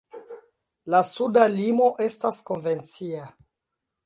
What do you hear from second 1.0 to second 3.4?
suda limo estas konvencia.